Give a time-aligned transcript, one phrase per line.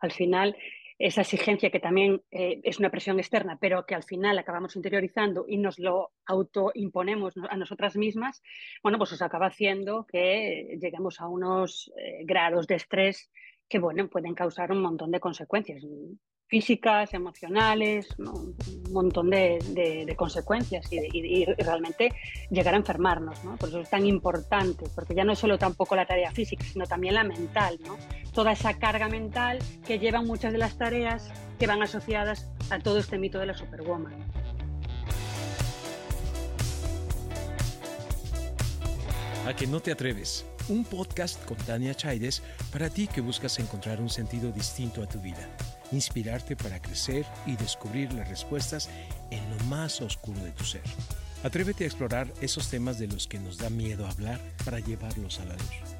[0.00, 0.56] Al final,
[0.98, 5.44] esa exigencia que también eh, es una presión externa, pero que al final acabamos interiorizando
[5.46, 8.42] y nos lo autoimponemos a nosotras mismas,
[8.82, 13.30] bueno, pues os acaba haciendo que lleguemos a unos eh, grados de estrés
[13.68, 15.82] que, bueno, pueden causar un montón de consecuencias
[16.48, 18.54] físicas, emocionales, un
[18.90, 22.12] montón de, consecuencias y, realmente
[22.50, 23.44] llegar a enfermarnos.
[23.44, 23.56] ¿no?
[23.56, 26.86] Por eso es tan importante, porque ya no es solo tampoco la tarea física, sino
[26.86, 27.96] también la mental, ¿no?
[28.32, 32.98] toda esa carga mental que llevan muchas de las tareas que van asociadas a todo
[32.98, 34.14] este mito de la superwoman.
[39.46, 40.44] A que no te atreves.
[40.68, 45.20] Un podcast con Tania Chaides para ti que buscas encontrar un sentido distinto a tu
[45.20, 45.48] vida
[45.92, 48.90] inspirarte para crecer y descubrir las respuestas
[49.30, 50.82] en lo más oscuro de tu ser.
[51.44, 55.44] Atrévete a explorar esos temas de los que nos da miedo hablar para llevarlos a
[55.44, 55.96] la luz.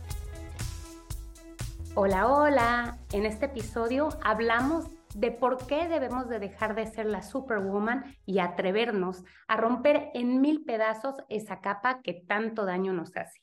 [1.95, 2.99] Hola, hola.
[3.13, 8.39] En este episodio hablamos de por qué debemos de dejar de ser la superwoman y
[8.41, 13.41] atrevernos a romper en mil pedazos esa capa que tanto daño nos hace.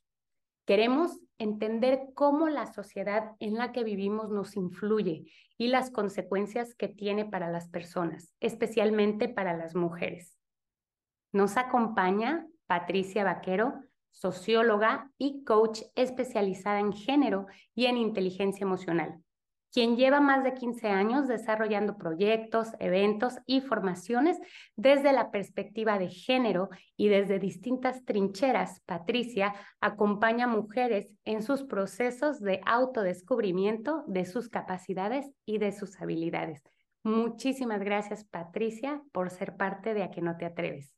[0.66, 5.26] Queremos entender cómo la sociedad en la que vivimos nos influye
[5.58, 10.38] y las consecuencias que tiene para las personas, especialmente para las mujeres.
[11.32, 13.74] Nos acompaña Patricia Vaquero,
[14.12, 19.24] socióloga y coach especializada en género y en inteligencia emocional
[19.74, 24.40] quien lleva más de 15 años desarrollando proyectos, eventos y formaciones
[24.76, 28.82] desde la perspectiva de género y desde distintas trincheras.
[28.86, 36.00] Patricia acompaña a mujeres en sus procesos de autodescubrimiento de sus capacidades y de sus
[36.00, 36.62] habilidades.
[37.02, 40.96] Muchísimas gracias, Patricia, por ser parte de A que no te atreves.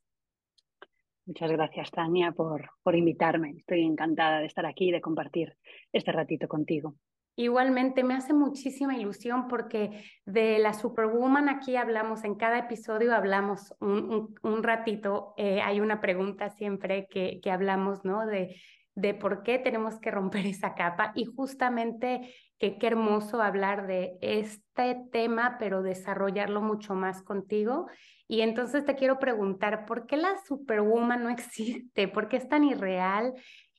[1.24, 3.54] Muchas gracias, Tania, por, por invitarme.
[3.56, 5.56] Estoy encantada de estar aquí y de compartir
[5.92, 6.94] este ratito contigo.
[7.36, 13.74] Igualmente, me hace muchísima ilusión porque de la Superwoman aquí hablamos, en cada episodio hablamos
[13.80, 18.26] un, ratito, eh, hay una pregunta siempre que, que hablamos, ¿no?
[18.26, 18.56] De,
[18.96, 24.16] de por qué tenemos que romper esa capa y justamente que qué hermoso hablar de
[24.22, 27.86] este tema, pero desarrollarlo mucho más contigo.
[28.26, 32.08] Y entonces te quiero preguntar, ¿por qué la Superwoman no existe?
[32.08, 33.34] ¿Por qué es tan irreal?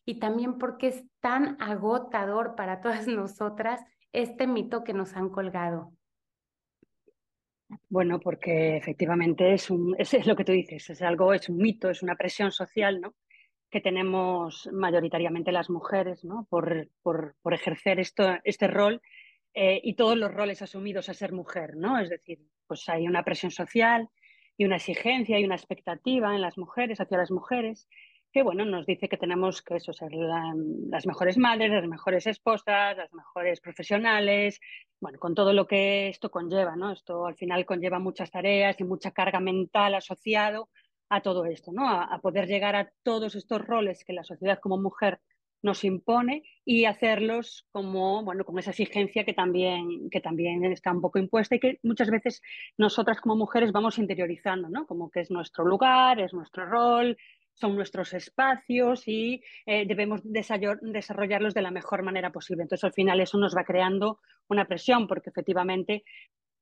[0.07, 3.81] Y también porque es tan agotador para todas nosotras
[4.13, 5.91] este mito que nos han colgado.
[7.89, 11.89] Bueno, porque efectivamente es, un, es, lo que tú dices, es algo, es un mito,
[11.89, 13.13] es una presión social, ¿no?
[13.69, 16.47] que tenemos mayoritariamente las mujeres, ¿no?
[16.49, 19.01] Por, por, por ejercer esto, este rol
[19.53, 21.99] eh, y todos los roles asumidos a ser mujer, ¿no?
[21.99, 24.07] Es decir, pues hay una presión social
[24.55, 27.89] y una exigencia y una expectativa en las mujeres, hacia las mujeres,
[28.31, 32.97] que bueno, nos dice que tenemos que eso, ser las mejores madres, las mejores esposas,
[32.97, 34.59] las mejores profesionales,
[34.99, 36.91] bueno, con todo lo que esto conlleva, ¿no?
[36.91, 40.69] Esto al final conlleva muchas tareas y mucha carga mental asociado
[41.09, 41.89] a todo esto, ¿no?
[41.89, 45.19] A, poder llegar a todos estos roles que la sociedad como mujer
[45.63, 51.01] nos impone y hacerlos como, bueno, con esa exigencia que también, que también está un
[51.01, 52.41] poco impuesta y que muchas veces
[52.77, 54.85] nosotras como mujeres vamos interiorizando, ¿no?
[54.85, 57.17] Como que es nuestro lugar, es nuestro rol,
[57.59, 62.63] son nuestros espacios y eh, debemos desarrollarlos de la mejor manera posible.
[62.63, 66.03] Entonces, al final eso nos va creando una presión porque efectivamente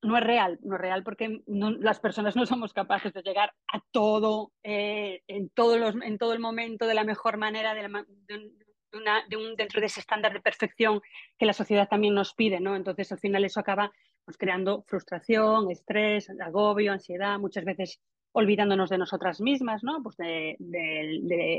[0.02, 3.80] no es real, no es real porque las personas no somos capaces de llegar a
[3.92, 9.82] todo, eh, en, los, en todo el momento, de la mejor manera, de, un, dentro
[9.82, 11.02] de ese estándar de perfección
[11.38, 12.76] que la sociedad también nos pide, ¿no?
[12.76, 13.92] Entonces, al final eso acaba
[14.24, 18.00] pues, creando frustración, estrés, agobio, ansiedad, muchas veces
[18.36, 20.04] olvidándonos de nosotras mismas, ¿no?
[20.04, 20.58] Pues de,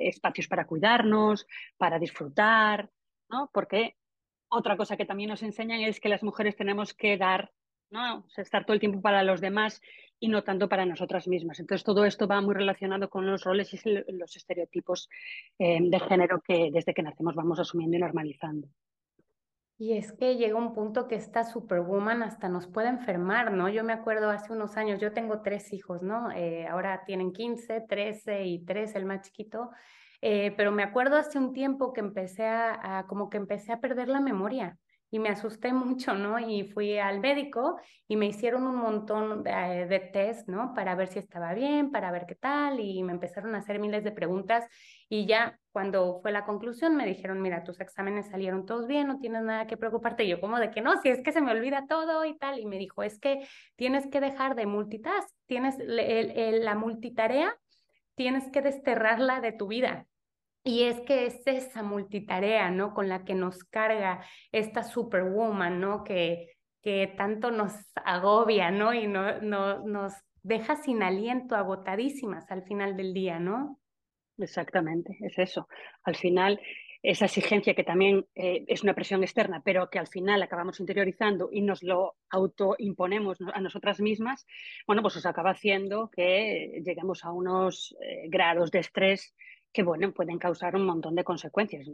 [0.08, 1.46] espacios para cuidarnos,
[1.78, 2.90] para disfrutar,
[3.30, 3.50] ¿no?
[3.52, 3.96] Porque
[4.48, 7.50] otra cosa que también nos enseñan es que las mujeres tenemos que dar,
[7.90, 8.26] ¿no?
[8.36, 9.80] estar todo el tiempo para los demás
[10.20, 11.60] y no tanto para nosotras mismas.
[11.60, 13.78] Entonces todo esto va muy relacionado con los roles y
[14.12, 15.08] los estereotipos
[15.58, 18.68] eh, de género que desde que nacemos vamos asumiendo y normalizando.
[19.78, 23.68] Y es que llega un punto que esta superwoman hasta nos puede enfermar, ¿no?
[23.68, 26.30] Yo me acuerdo hace unos años, yo tengo tres hijos, ¿no?
[26.30, 29.70] Eh, ahora tienen 15, 13 y 3, el más chiquito.
[30.22, 34.08] Eh, pero me acuerdo hace un tiempo que empecé a, como que empecé a perder
[34.08, 34.78] la memoria
[35.16, 36.38] y me asusté mucho, ¿no?
[36.38, 40.74] Y fui al médico y me hicieron un montón de, de test, ¿no?
[40.74, 44.04] Para ver si estaba bien, para ver qué tal, y me empezaron a hacer miles
[44.04, 44.64] de preguntas
[45.08, 49.18] y ya cuando fue la conclusión me dijeron, mira, tus exámenes salieron todos bien, no
[49.18, 50.24] tienes nada que preocuparte.
[50.24, 52.58] Y yo como de que no, si es que se me olvida todo y tal.
[52.58, 53.46] Y me dijo, es que
[53.76, 57.56] tienes que dejar de multitask, tienes la multitarea,
[58.14, 60.06] tienes que desterrarla de tu vida.
[60.66, 62.92] Y es que es esa multitarea, ¿no?
[62.92, 66.02] Con la que nos carga esta superwoman, ¿no?
[66.02, 68.92] Que, que tanto nos agobia, ¿no?
[68.92, 73.78] Y no, no, nos deja sin aliento, agotadísimas al final del día, ¿no?
[74.38, 75.68] Exactamente, es eso.
[76.02, 76.60] Al final,
[77.00, 81.48] esa exigencia que también eh, es una presión externa, pero que al final acabamos interiorizando
[81.52, 84.44] y nos lo autoimponemos a nosotras mismas,
[84.84, 89.32] bueno, pues os acaba haciendo que lleguemos a unos eh, grados de estrés
[89.72, 91.86] que, bueno, pueden causar un montón de consecuencias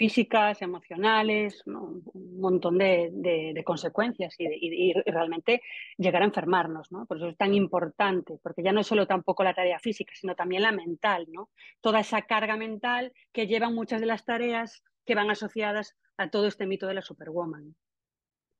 [0.00, 5.60] físicas, emocionales, un montón de, consecuencias y, realmente
[5.98, 6.90] llegar a enfermarnos.
[6.90, 7.04] ¿no?
[7.04, 10.34] Por eso es tan importante, porque ya no es solo tampoco la tarea física, sino
[10.34, 11.50] también la mental, ¿no?
[11.82, 16.46] toda esa carga mental que llevan muchas de las tareas que van asociadas a todo
[16.46, 17.74] este mito de la superwoman.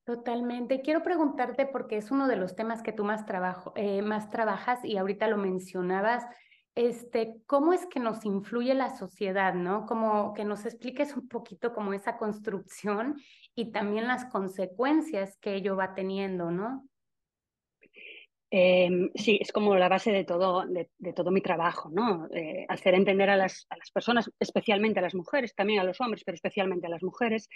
[0.05, 0.83] Totalmente.
[0.83, 4.85] Quiero preguntarte, porque es uno de los temas que tú más, trabajo, eh, más trabajas
[4.85, 6.27] y ahorita lo mencionabas,
[6.75, 9.87] este, ¿cómo es que nos influye la sociedad, no?
[9.87, 13.17] Como que nos expliques un poquito como esa construcción
[13.55, 16.87] y también las consecuencias que ello va teniendo, ¿no?
[18.53, 22.27] Em, sí, es como la base de todo, de, todo mi trabajo, ¿no?
[22.35, 26.01] Eh, hacer entender a las, a las, personas, especialmente a las mujeres, también a los
[26.01, 27.49] hombres, pero especialmente a las mujeres,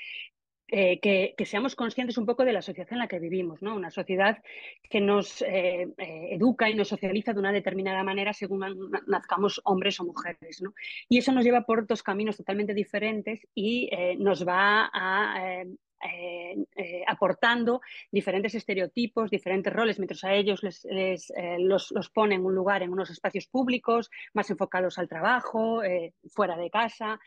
[0.68, 3.76] eh, que, seamos conscientes un poco de la sociedad en la que vivimos, ¿no?
[3.76, 4.42] Una sociedad
[4.88, 10.00] que nos eh, eh, educa y nos socializa de una determinada manera según nazcamos hombres
[10.00, 10.74] o mujeres, ¿no?
[11.08, 15.64] Y eso nos lleva por dos caminos totalmente diferentes y nos va a
[16.06, 17.80] eh, eh, aportando
[18.12, 21.16] diferentes estereotipos, diferentes roles, mientras a ellos les, eh,
[21.58, 25.80] los, los un lugar, en unos espacios públicos, más enfocados al trabajo,
[26.28, 27.18] fuera de casa,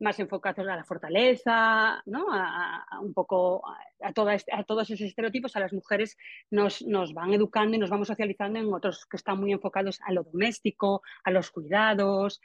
[0.00, 2.26] más enfocados a la fortaleza, ¿no?
[2.30, 3.62] a, un poco
[4.00, 6.18] a, toda, a, todos esos estereotipos, a las mujeres
[6.50, 10.12] nos, nos van educando y nos vamos socializando en otros que están muy enfocados a
[10.12, 12.40] lo doméstico, a los cuidados,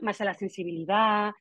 [0.00, 1.32] más a la sensibilidad,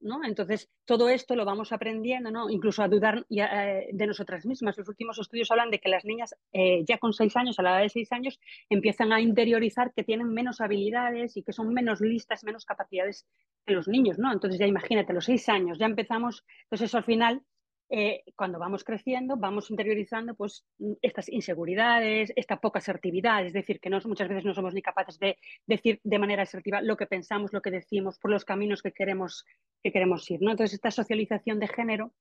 [0.00, 0.24] ¿no?
[0.24, 2.50] Entonces, todo esto lo vamos aprendiendo, ¿no?
[2.50, 4.76] Incluso a dudar eh, de nosotras mismas.
[4.78, 7.70] Los últimos estudios hablan de que las niñas eh, ya con seis años, a la
[7.70, 8.38] edad de seis años,
[8.70, 13.26] empiezan a interiorizar que tienen menos habilidades y que son menos listas, menos capacidades
[13.66, 14.32] que los niños, ¿no?
[14.32, 17.42] Entonces ya imagínate, los seis años ya empezamos, entonces eso al final
[17.90, 20.66] eh, cuando vamos creciendo, vamos interiorizando pues,
[21.00, 25.18] estas inseguridades, esta poca asertividad, es decir, que no, muchas veces no somos ni capaces
[25.18, 28.92] de decir de manera asertiva lo que pensamos, lo que decimos, por los caminos que
[28.92, 29.46] queremos,
[29.82, 30.42] que queremos ir.
[30.42, 30.50] ¿no?
[30.50, 32.12] Entonces, esta socialización de género,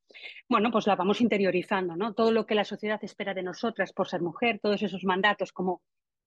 [0.48, 2.14] bueno, pues la vamos interiorizando, ¿no?
[2.14, 5.82] Todo lo que la sociedad espera de nosotras por ser mujer, todos esos mandatos como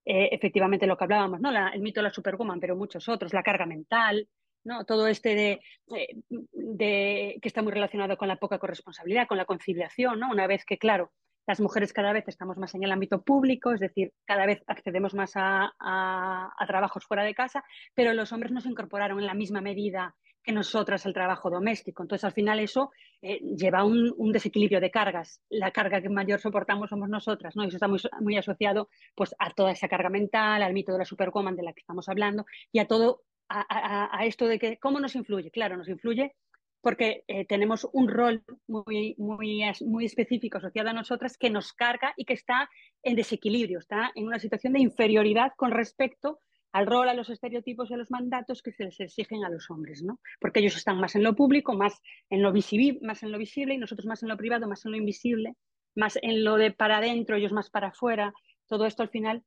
[0.04, 1.50] eh, efectivamente lo que hablábamos, ¿no?
[1.50, 4.28] el mito de la superwoman, pero muchos otros, la carga mental,
[4.64, 4.84] ¿no?
[4.84, 5.60] Todo este de,
[5.96, 10.30] eh, de, que está muy relacionado con la poca corresponsabilidad, con la conciliación, ¿no?
[10.30, 11.12] Una vez que, claro,
[11.46, 15.14] las mujeres cada vez estamos más en el ámbito público, es decir, cada vez accedemos
[15.14, 17.64] más a, a, trabajos fuera de casa,
[17.94, 22.02] pero los hombres no se incorporaron en la misma medida que nosotras al trabajo doméstico.
[22.02, 25.42] Entonces, al final eso eh, lleva un, un, desequilibrio de cargas.
[25.50, 27.64] La carga que mayor soportamos somos nosotras, ¿no?
[27.64, 30.98] Y eso está muy, muy asociado pues, a toda esa carga mental, al mito de
[30.98, 35.00] la supercoman de la que estamos hablando y a todo a, esto de que cómo
[35.00, 35.50] nos influye.
[35.50, 36.34] Claro, nos influye
[36.80, 42.14] porque eh, tenemos un rol muy, muy, muy específico asociado a nosotras que nos carga
[42.16, 42.70] y que está
[43.02, 46.40] en desequilibrio, está en una situación de inferioridad con respecto
[46.72, 49.68] al rol, a los estereotipos y a los mandatos que se les exigen a los
[49.70, 50.20] hombres, ¿no?
[50.40, 52.00] Porque ellos están más en lo público, más
[52.30, 54.92] en lo, visible, más en lo visible y nosotros más en lo privado, más en
[54.92, 55.56] lo invisible,
[55.96, 58.32] más en lo de para adentro, ellos más para afuera.
[58.68, 59.42] Todo esto al final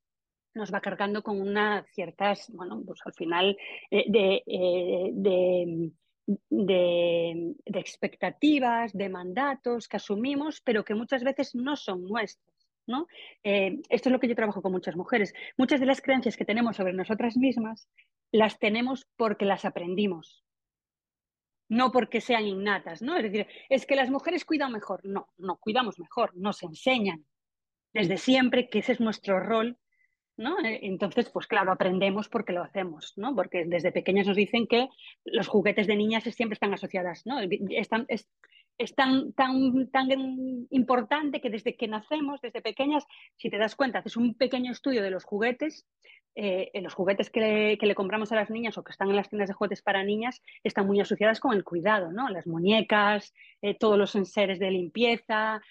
[0.55, 3.57] nos va cargando con unas ciertas, bueno, pues al final
[3.89, 4.05] eh,
[4.45, 5.91] eh, de,
[6.49, 12.53] de, expectativas, de mandatos que asumimos, pero que muchas veces no son nuestros.
[12.85, 13.07] ¿no?
[13.43, 15.33] Eh, esto es lo que yo trabajo con muchas mujeres.
[15.57, 17.87] Muchas de las creencias que tenemos sobre nosotras mismas
[18.31, 20.43] las tenemos porque las aprendimos,
[21.69, 23.15] no porque sean innatas, ¿no?
[23.15, 24.99] Es decir, es que las mujeres cuidan mejor.
[25.05, 27.25] No, no cuidamos mejor, nos enseñan
[27.93, 29.77] desde siempre que ese es nuestro rol
[30.37, 30.59] ¿no?
[30.59, 33.35] Eh, entonces, pues claro, aprendemos porque lo hacemos, ¿no?
[33.35, 34.89] Porque desde pequeñas nos dicen que
[35.25, 37.39] los juguetes de niñas siempre están asociadas, ¿no?
[37.39, 38.27] Es tan, es,
[38.95, 40.09] tan, tan, tan
[40.69, 43.05] importante que desde que nacemos, desde pequeñas,
[43.37, 45.85] si te das cuenta, haces un pequeño estudio de los juguetes,
[46.35, 49.49] eh, los juguetes que le, compramos a las niñas o que están en las tiendas
[49.49, 52.27] de juguetes para niñas están muy asociadas con el cuidado, ¿no?
[52.29, 55.61] Las muñecas, eh, todos los enseres de limpieza,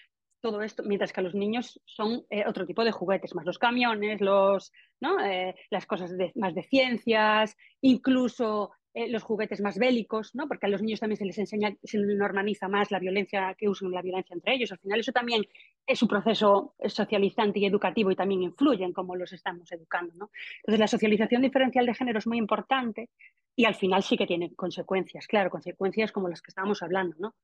[0.43, 3.57] todo esto, mientras que a los niños son eh, otro tipo de juguetes, más los
[3.57, 5.25] camiones, los, ¿no?
[5.25, 10.49] Eh, las cosas más de ciencias, incluso eh, los juguetes más bélicos, ¿no?
[10.49, 13.69] porque a los niños también se les enseña, se les normaliza más la violencia, que
[13.69, 14.71] usan la violencia entre ellos.
[14.73, 15.45] Al final eso también
[15.87, 20.13] es un proceso socializante y educativo y también influye en cómo los estamos educando.
[20.15, 20.29] ¿no?
[20.57, 23.09] Entonces la socialización diferencial de género es muy importante
[23.55, 27.35] y al final sí que tiene consecuencias, claro, consecuencias como las que estábamos hablando, ¿no?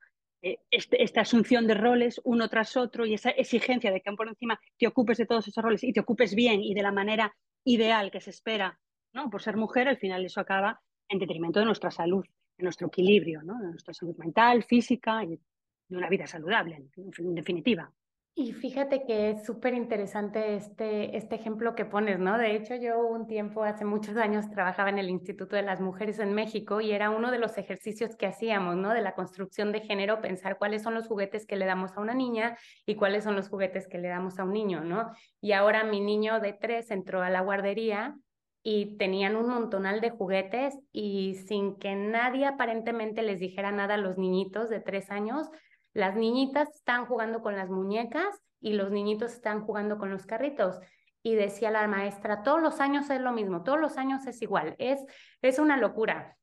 [0.41, 4.27] Eh, este, esta asunción de roles uno tras otro y esa exigencia de que por
[4.27, 7.36] encima te ocupes de todos esos roles y te ocupes bien y de la manera
[7.65, 8.79] ideal que se espera
[9.13, 9.29] ¿no?
[9.29, 12.25] por ser mujer, al final eso acaba en detrimento de nuestra salud,
[12.58, 13.60] de nuestro equilibrio, ¿no?
[13.60, 15.39] de nuestra salud mental, física y
[15.88, 17.91] de una vida saludable, en definitiva.
[18.36, 22.38] Y fíjate que es súper interesante este, este ejemplo que pones, ¿no?
[22.38, 26.19] De hecho, yo un tiempo, hace muchos años, trabajaba en el Instituto de las Mujeres
[26.19, 28.93] en México y era uno de los ejercicios que hacíamos, ¿no?
[28.93, 32.13] De la construcción de género, pensar cuáles son los juguetes que le damos a una
[32.13, 35.12] niña y cuáles son los juguetes que le damos a un niño, ¿no?
[35.41, 38.15] Y ahora mi niño de tres entró a la guardería
[38.63, 43.98] y tenían un montonal de juguetes y sin que nadie aparentemente les dijera nada a
[43.98, 45.50] los niñitos de tres años,
[45.93, 48.27] las niñitas están jugando con las muñecas
[48.62, 50.79] y los niñitos están jugando con los carritos.
[51.22, 54.75] Y decía la maestra, todos los años es lo mismo, todos los años es igual,
[54.79, 55.00] es,
[55.41, 56.38] es una locura.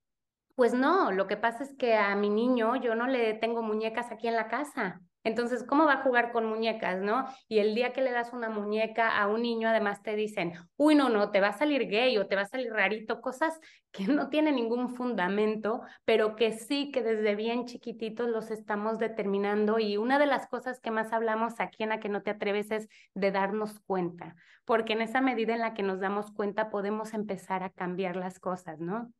[0.54, 4.10] Pues no, lo que pasa es que a mi niño yo no le tengo muñecas
[4.10, 5.00] aquí en la casa.
[5.26, 7.26] Entonces, ¿cómo va a jugar con muñecas, no?
[7.48, 10.94] Y el día que le das una muñeca a un niño, además te dicen, uy,
[10.94, 13.58] no, no, te va a salir gay o te va a salir rarito, cosas
[13.90, 19.80] que no tienen ningún fundamento, pero que sí que desde bien chiquititos los estamos determinando.
[19.80, 22.70] Y una de las cosas que más hablamos aquí en la que no te atreves
[22.70, 27.14] es de darnos cuenta, porque en esa medida en la que nos damos cuenta podemos
[27.14, 29.12] empezar a cambiar las cosas, ¿no?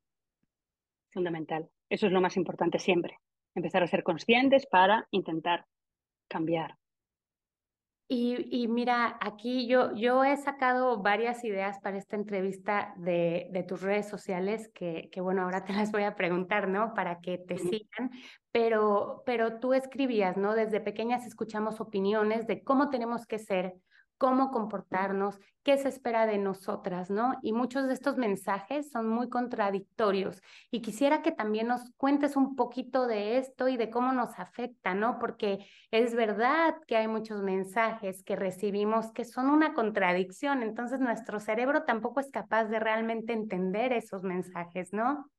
[1.10, 1.68] Fundamental.
[1.90, 3.18] Eso es lo más importante siempre.
[3.56, 5.64] Empezar a ser conscientes para intentar
[6.28, 6.76] cambiar.
[8.09, 13.83] Y, mira, aquí yo, yo he sacado varias ideas para esta entrevista de, de tus
[13.83, 16.95] redes sociales, que, que, bueno, ahora te las voy a preguntar, ¿no?
[16.95, 18.12] Para que te sigan,
[18.52, 20.54] pero, pero tú escribías, ¿no?
[20.54, 23.75] Desde pequeñas escuchamos opiniones de cómo tenemos que ser,
[24.18, 27.35] cómo comportarnos, qué se espera de nosotras, ¿no?
[27.42, 30.40] Y muchos de estos mensajes son muy contradictorios.
[30.70, 34.94] Y quisiera que también nos cuentes un poquito de esto y de cómo nos afecta,
[34.94, 35.18] ¿no?
[35.18, 41.40] Porque es verdad que hay muchos mensajes que recibimos que son una contradicción, entonces nuestro
[41.40, 45.30] cerebro tampoco es capaz de realmente entender esos mensajes, ¿no?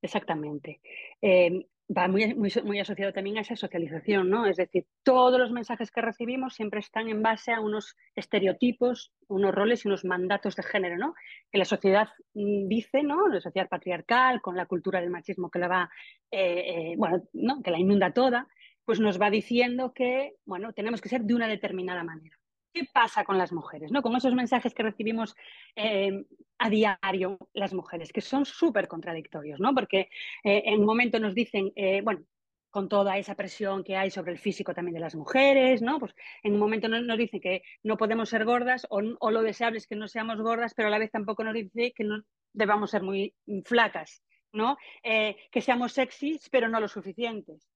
[0.00, 0.80] Exactamente.
[1.22, 4.46] Eh, va muy, muy, muy, asociado también a esa socialización, ¿no?
[4.46, 9.54] Es decir, todos los mensajes que recibimos siempre están en base a unos estereotipos, unos
[9.54, 11.14] roles y unos mandatos de género, ¿no?
[11.50, 13.28] Que la sociedad mm, dice, ¿no?
[13.28, 15.90] La sociedad patriarcal, con la cultura del machismo que la va,
[16.30, 17.62] eh, eh, bueno, ¿no?
[17.62, 18.48] Que la inunda toda,
[18.84, 22.36] pues nos va diciendo que, bueno, tenemos que ser de una determinada manera.
[22.74, 23.92] ¿Qué pasa con las mujeres?
[23.92, 24.02] ¿no?
[24.02, 25.36] Con esos mensajes que recibimos
[25.76, 26.24] eh,
[26.58, 29.72] a diario las mujeres, que son súper contradictorios, ¿no?
[29.72, 30.08] Porque
[30.42, 32.24] eh, en un momento nos dicen, eh, bueno,
[32.70, 36.00] con toda esa presión que hay sobre el físico también de las mujeres, ¿no?
[36.00, 39.78] Pues en un momento nos, dicen que no podemos ser gordas o, o, lo deseable
[39.78, 42.90] es que no seamos gordas, pero a la vez tampoco nos dice que no debamos
[42.90, 44.76] ser muy flacas, ¿no?
[45.04, 47.68] que seamos sexys, pero no lo suficientes.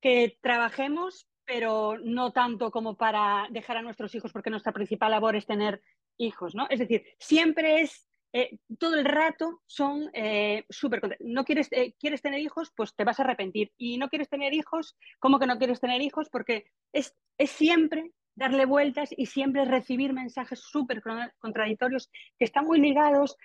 [0.00, 5.36] Que trabajemos, pero no tanto como para dejar a nuestros hijos, porque nuestra principal labor
[5.36, 5.82] es tener
[6.18, 6.66] hijos, ¿no?
[6.70, 11.18] Es decir, siempre es, eh, todo el rato son eh, súper...
[11.20, 13.72] No quieres, eh, quieres tener hijos, pues te vas a arrepentir.
[13.76, 16.28] Y no quieres tener hijos, ¿cómo que no quieres tener hijos?
[16.30, 21.02] Porque es, es siempre darle vueltas y siempre recibir mensajes súper
[21.38, 23.36] contradictorios que están muy ligados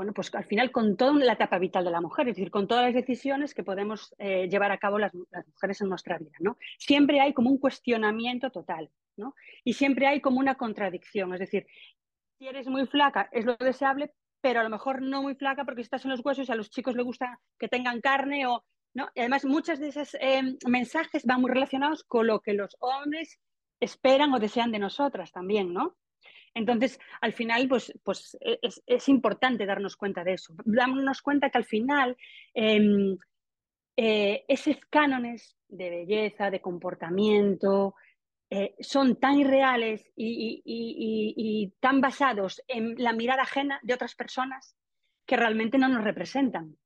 [0.00, 2.66] bueno, pues al final con toda la etapa vital de la mujer, es decir, con
[2.66, 6.56] todas las decisiones que podemos eh, llevar a cabo las, mujeres en nuestra vida, ¿no?
[6.78, 9.34] Siempre hay como un cuestionamiento total, ¿no?
[9.62, 11.66] Y siempre hay como una contradicción, es decir,
[12.38, 15.82] si eres muy flaca es lo deseable, pero a lo mejor no muy flaca porque
[15.82, 18.64] estás en los huesos y a los chicos les gusta que tengan carne o,
[18.94, 19.10] ¿no?
[19.14, 23.38] Y además muchos de esos em, mensajes van muy relacionados con lo que los hombres
[23.80, 25.98] esperan o desean de nosotras también, ¿no?
[26.54, 30.54] Entonces, al final, pues, pues e, es, importante darnos cuenta de eso.
[30.64, 32.16] Darnos cuenta que al final
[32.54, 33.16] em,
[33.96, 37.94] eh, esos cánones de belleza, de comportamiento,
[38.52, 44.76] eh, son tan irreales y, tan basados en la mirada ajena de otras personas
[45.24, 46.76] que realmente no nos representan.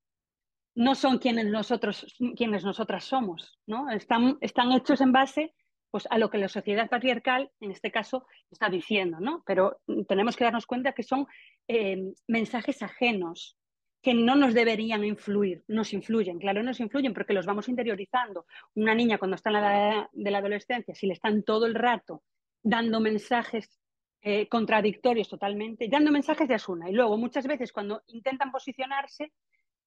[0.75, 3.88] No son quienes nosotros, quienes nosotras somos, ¿no?
[3.90, 5.54] Están, están hechos en base
[5.95, 9.45] pues a lo que la sociedad patriarcal, en este caso, está diciendo, ¿no?
[9.47, 11.29] Pero tenemos que darnos cuenta que son
[11.69, 13.57] eh, mensajes ajenos
[14.03, 18.45] que no nos deberían influir, nos influyen, claro, nos influyen porque los vamos interiorizando.
[18.75, 21.77] Una niña cuando está en la edad de la adolescencia, si le están todo el
[21.77, 22.25] rato
[22.61, 23.79] dando mensajes
[24.21, 29.31] eh, contradictorios totalmente, dando mensajes de Asuna, y luego muchas veces cuando intentan posicionarse,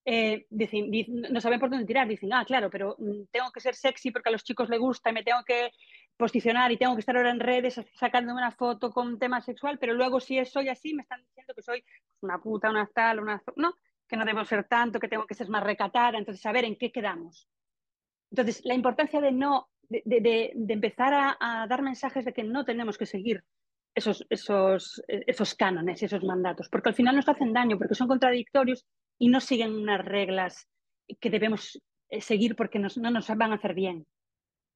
[0.10, 4.10] eh, no saben por dónde tirar, dicen, ah, claro, pero mm, tengo que ser sexy
[4.10, 5.72] porque a los chicos les gusta y me tengo que
[6.16, 9.94] posicionar y tengo que estar ahora en redes sacando una foto con tema sexual, pero
[9.94, 11.84] luego si soy así me están diciendo que soy
[12.22, 13.44] una puta, una tal, una...
[13.58, 13.76] No,
[14.08, 16.18] que no debo ser tanto, que tengo que ser más recatada.
[16.18, 17.50] Entonces, a ver, ¿en qué quedamos?
[18.32, 23.06] Entonces, la importancia de no, de, empezar a, dar mensajes de que no tenemos que
[23.06, 23.44] seguir
[23.94, 28.86] esos, esos, esos cánones, esos mandatos, porque al final nos hacen daño, porque son contradictorios
[29.20, 30.68] y no siguen unas reglas
[31.20, 34.06] que debemos eh, seguir porque no nos van a hacer bien.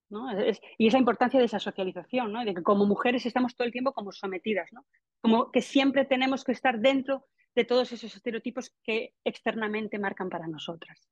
[0.10, 0.28] ¿no?
[0.78, 2.44] y esa importancia de esa socialización, ¿no?
[2.44, 4.86] de que como mujeres estamos todo el tiempo como sometidas, ¿no?
[5.22, 10.48] como que siempre tenemos que estar dentro de todos esos estereotipos que externamente marcan para
[10.48, 11.08] nosotras.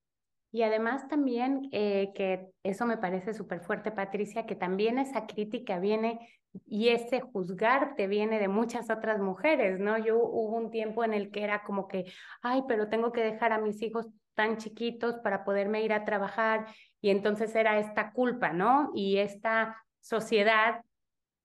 [0.51, 5.79] Y además también, eh, que eso me parece súper fuerte, Patricia, que también esa crítica
[5.79, 6.19] viene
[6.65, 9.97] y ese juzgarte viene de muchas otras mujeres, ¿no?
[9.97, 12.05] Yo hubo un tiempo en el que era como que,
[12.41, 16.65] ay, pero tengo que dejar a mis hijos tan chiquitos para poderme ir a trabajar
[17.01, 18.91] y entonces era esta culpa, ¿no?
[18.95, 20.81] Y esta sociedad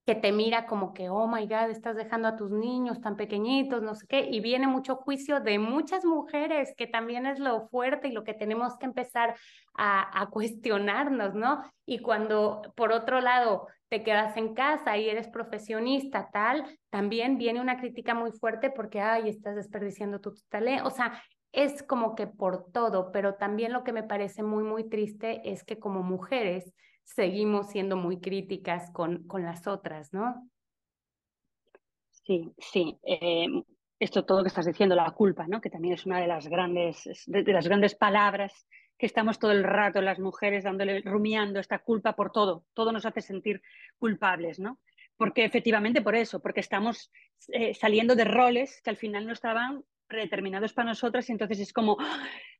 [0.06, 3.82] que te mira como que, oh my God, estás dejando a tus niños tan pequeñitos,
[3.82, 8.08] no sé qué, y viene mucho juicio de muchas mujeres, que también es lo fuerte
[8.08, 9.34] y lo que tenemos que empezar
[9.74, 11.62] a, a cuestionarnos, ¿no?
[11.86, 17.60] Y cuando, por otro lado, te quedas en casa y eres profesionista, tal, también viene
[17.60, 21.22] una crítica muy fuerte porque, ay, estás desperdiciando tu talento, o sea,
[21.54, 25.62] es como que por todo, pero también lo que me parece muy, muy triste es
[25.62, 30.50] que como mujeres, seguimos siendo muy críticas con, con las otras, ¿no?
[32.10, 32.98] Sí, sí.
[33.04, 33.46] Eh,
[34.00, 35.60] esto todo que estás diciendo, la culpa, ¿no?
[35.60, 38.66] Que también es una de las grandes, de, las grandes palabras
[38.98, 42.64] que estamos todo el rato las mujeres dándole, rumiando esta culpa por todo.
[42.74, 43.62] Todo nos hace sentir
[43.98, 44.78] culpables, ¿no?
[45.16, 47.10] Porque efectivamente por eso, porque estamos
[47.48, 51.72] eh, saliendo de roles que al final no estaban predeterminados para nosotras y entonces es
[51.72, 51.96] como,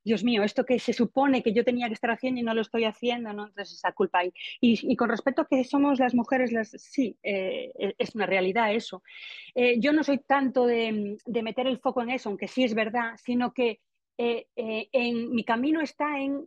[0.04, 2.60] Dios mío, esto que se supone que yo tenía que estar haciendo y no lo
[2.60, 3.30] estoy haciendo.
[3.30, 4.32] Entonces esa culpa ahí.
[4.60, 9.02] Y, con respecto a que somos las mujeres, sí, eh, es una realidad eso.
[9.54, 13.14] Eh, yo no soy tanto de, meter el foco en eso, aunque sí es verdad,
[13.22, 13.80] sino que
[14.18, 16.46] eh, en mi camino está en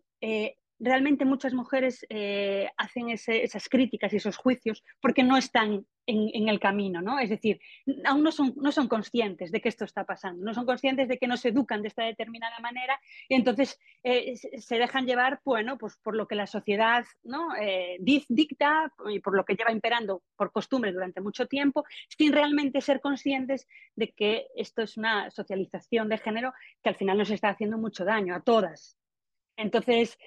[0.80, 2.06] realmente muchas mujeres
[2.78, 7.20] hacen esas críticas y esos juicios porque no están en, el camino, ¿no?
[7.20, 7.60] Es decir,
[8.06, 11.18] aún no son, no son conscientes de que esto está pasando, no son conscientes de
[11.18, 15.78] que no se educan de esta determinada manera y entonces eh, se dejan llevar, bueno,
[15.78, 17.56] pues por lo que la sociedad ¿no?
[17.60, 21.84] Eh, dicta y por lo que lleva imperando por costumbre durante mucho tiempo,
[22.18, 27.18] sin realmente ser conscientes de que esto es una socialización de género que al final
[27.18, 28.98] nos está haciendo mucho daño a todas.
[29.58, 30.18] Entonces,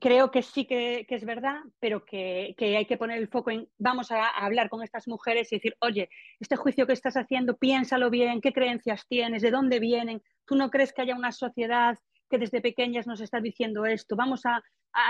[0.00, 4.10] creo que sí que, es verdad, pero que, hay que poner el foco en, vamos
[4.10, 6.08] a, hablar con estas mujeres y decir, oye,
[6.40, 10.70] este juicio que estás haciendo, piénsalo bien, qué creencias tienes, de dónde vienen, tú no
[10.70, 11.98] crees que haya una sociedad
[12.30, 14.62] que desde pequeñas nos está diciendo esto, vamos a,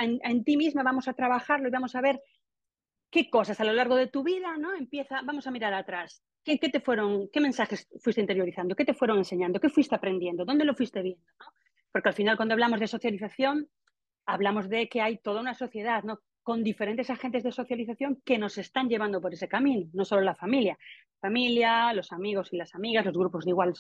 [0.03, 2.21] en, ti misma, vamos a trabajarlo y vamos a ver
[3.11, 4.75] qué cosas a lo largo de tu vida, ¿no?
[4.75, 6.23] Empieza, vamos a mirar atrás.
[6.45, 8.77] ¿Qué, te fueron, qué mensajes fuiste interiorizando?
[8.77, 9.59] ¿Qué te fueron enseñando?
[9.59, 10.45] ¿Qué fuiste aprendiendo?
[10.45, 11.25] ¿Dónde lo fuiste viendo?
[11.91, 13.69] Porque al final cuando hablamos de socialización,
[14.27, 16.21] hablamos de que hay toda una sociedad, ¿no?
[16.43, 20.37] con diferentes agentes de socialización que nos están llevando por ese camino, no solo la
[20.37, 20.79] familia.
[21.21, 23.73] Familia, los amigos y las amigas, los grupos de igual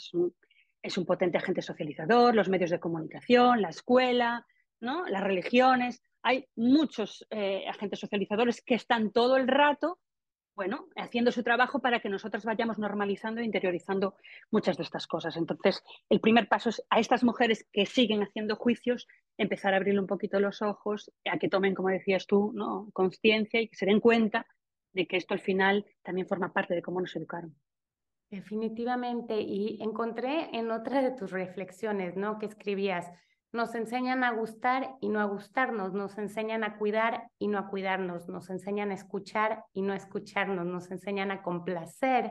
[0.83, 4.45] es un, potente agente socializador, los medios de comunicación, la escuela,
[4.81, 5.07] ¿no?
[5.07, 6.03] las religiones.
[6.23, 10.01] Hay muchos eh, agentes socializadores que están todo el rato
[10.57, 14.17] bueno, haciendo su trabajo para que nosotras vayamos normalizando e interiorizando
[14.51, 15.37] muchas de estas cosas.
[15.37, 20.01] Entonces, el primer paso es a estas mujeres que siguen haciendo juicios, empezar a abrirle
[20.01, 22.89] un poquito los ojos, a que tomen, como decías tú, ¿no?
[22.95, 24.47] conciencia y que se den cuenta
[24.95, 27.55] de que esto al final también forma parte de cómo nos educaron.
[28.31, 32.39] Definitivamente, y encontré en otra de tus reflexiones, ¿no?
[32.39, 33.13] Que escribías,
[33.57, 37.69] nos enseñan a gustar y no a gustarnos, nos enseñan a cuidar y no a
[37.69, 42.31] cuidarnos, nos enseñan a escuchar y no a escucharnos, nos enseñan a complacer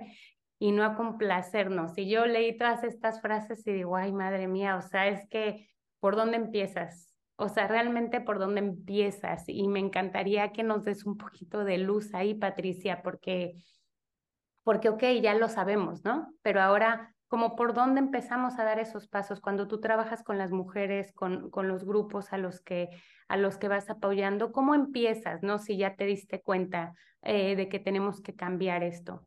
[0.59, 1.97] y no a complacernos.
[1.97, 5.67] Y yo leí todas estas frases y digo, ay, madre mía, o sea, es que,
[5.99, 7.13] ¿por dónde empiezas?
[7.37, 9.43] O sea, realmente por dónde empiezas.
[9.47, 13.55] Y me encantaría que nos des un poquito de luz ahí, Patricia, porque,
[14.63, 16.33] porque, ok, ya lo sabemos, ¿no?
[16.43, 20.51] Pero ahora como por dónde empezamos a dar esos pasos cuando tú trabajas con las
[20.51, 22.89] mujeres, con, con los grupos a los, que,
[23.27, 25.57] a los que vas apoyando, ¿cómo empiezas, no?
[25.57, 29.25] Si ya te diste cuenta eh, de que tenemos que cambiar esto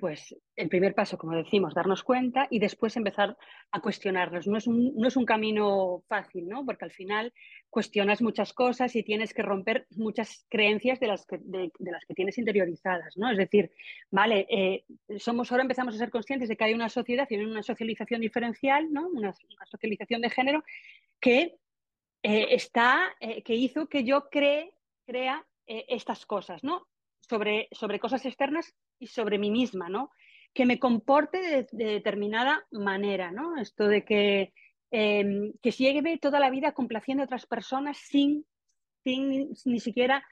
[0.00, 3.36] pues el primer paso, como decimos, darnos cuenta y después empezar
[3.70, 4.46] a cuestionarnos.
[4.46, 6.64] No es un, no es un camino fácil, ¿no?
[6.64, 7.32] Porque al final
[7.68, 12.14] cuestionas muchas cosas y tienes que romper muchas creencias de las que, de, las que
[12.14, 13.30] tienes interiorizadas, ¿no?
[13.30, 13.70] Es decir,
[14.10, 14.84] vale, eh,
[15.18, 18.90] somos ahora empezamos a ser conscientes de que hay una sociedad y una socialización diferencial,
[18.90, 19.06] ¿no?
[19.08, 19.34] Una,
[19.70, 20.64] socialización de género
[21.20, 21.58] que
[22.22, 24.72] eh, está, eh, que hizo que yo cree,
[25.06, 26.88] crea estas cosas, ¿no?
[27.30, 30.10] Sobre, sobre cosas externas y sobre mí misma, ¿no?
[30.52, 33.56] Que me comporte de, determinada manera, ¿no?
[33.56, 34.52] Esto de que,
[34.90, 38.44] eh, que llegue toda la vida complaciendo a otras personas sin
[39.04, 40.24] sin ni siquiera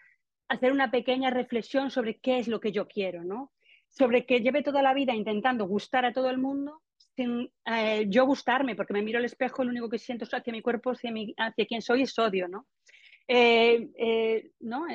[0.49, 3.53] hacer una pequeña reflexión sobre qué es lo que yo quiero, ¿no?
[3.89, 6.83] Sobre que lleve toda la vida intentando gustar a todo el mundo
[7.17, 10.53] sin eh, yo gustarme, porque me miro al espejo y lo único que siento hacia
[10.53, 12.67] mi cuerpo, hacia, mi, hacia quién soy, es odio, ¿no?
[13.27, 14.87] Eh, eh, ¿no?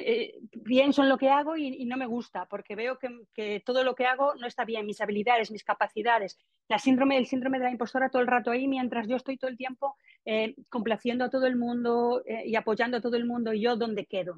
[0.64, 4.06] Pienso en lo que hago y, no me gusta, porque veo que, todo lo que
[4.06, 6.38] hago no está bien, mis habilidades, mis capacidades.
[6.68, 9.50] La síndrome, el síndrome de la impostora todo el rato ahí, mientras yo estoy todo
[9.50, 9.96] el tiempo
[10.70, 14.38] complaciendo a todo el mundo y apoyando a todo el mundo, y yo dónde quedo.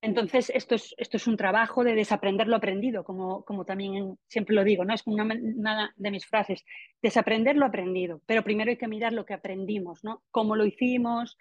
[0.00, 4.54] Entonces, esto es, esto es un trabajo de desaprender lo aprendido, como, como también siempre
[4.54, 4.94] lo digo, ¿no?
[4.94, 6.64] Es una, una, de mis frases,
[7.02, 10.22] desaprender lo aprendido, pero primero hay que mirar lo que aprendimos, ¿no?
[10.30, 11.36] Cómo lo hicimos,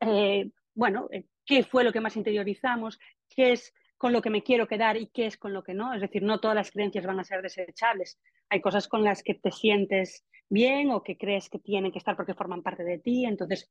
[0.00, 4.42] eh, bueno, eh, qué fue lo que más interiorizamos, qué es con lo que me
[4.42, 5.94] quiero quedar y qué es con lo que no.
[5.94, 8.20] Es decir, no todas las creencias van a ser desechables.
[8.50, 12.16] Hay cosas con las que te sientes bien o que crees que tienen que estar
[12.16, 13.24] porque forman parte de ti.
[13.24, 13.70] Entonces,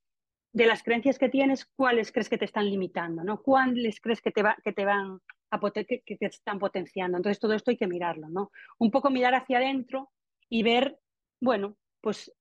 [0.54, 3.42] de las creencias que tienes, cuáles crees que te están limitando, ¿no?
[3.42, 5.20] ¿Cuáles crees que te, va, que te van
[5.52, 7.18] a que, te están potenciando?
[7.18, 8.52] Entonces todo esto hay que mirarlo, ¿no?
[8.78, 10.12] Un poco mirar hacia adentro
[10.50, 11.00] y ver,
[11.42, 12.32] bueno, pues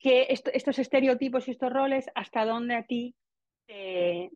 [0.00, 3.14] que estos estereotipos y estos roles, hasta dónde a ti,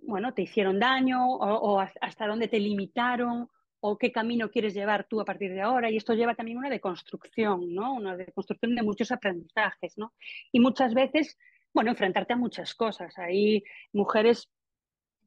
[0.02, 3.48] bueno, te hicieron daño o, hasta dónde te limitaron
[3.80, 5.90] o qué camino quieres llevar tú a partir de ahora.
[5.90, 7.94] Y esto lleva también una deconstrucción, ¿no?
[7.94, 10.12] Una deconstrucción de muchos aprendizajes, ¿no?
[10.50, 11.38] Y muchas veces
[11.74, 13.16] bueno, enfrentarte a muchas cosas.
[13.18, 13.62] Hay
[13.92, 14.48] mujeres